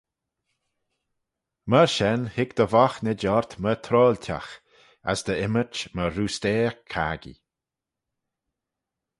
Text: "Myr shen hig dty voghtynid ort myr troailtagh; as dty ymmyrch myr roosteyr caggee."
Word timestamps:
"Myr 1.69 1.89
shen 1.95 2.21
hig 2.35 2.49
dty 2.57 2.67
voghtynid 2.73 3.21
ort 3.35 3.51
myr 3.61 3.79
troailtagh; 3.85 4.53
as 5.11 5.19
dty 5.25 5.35
ymmyrch 5.45 5.79
myr 5.95 6.13
roosteyr 6.15 6.73
caggee." 6.91 7.39